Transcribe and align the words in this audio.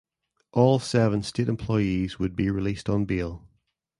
All 0.51 0.79
seven 0.79 1.21
state 1.21 1.47
employees 1.47 2.17
would 2.17 2.35
be 2.35 2.49
released 2.49 2.89
on 2.89 3.05
bail. 3.05 3.45